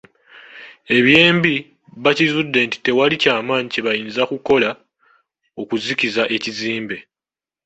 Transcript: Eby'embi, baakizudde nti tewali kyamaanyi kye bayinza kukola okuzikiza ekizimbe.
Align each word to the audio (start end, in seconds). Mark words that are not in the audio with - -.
Eby'embi, 0.97 1.53
baakizudde 2.03 2.59
nti 2.67 2.77
tewali 2.85 3.15
kyamaanyi 3.21 3.69
kye 3.73 3.81
bayinza 3.87 4.23
kukola 4.31 4.69
okuzikiza 5.61 6.23
ekizimbe. 6.35 6.97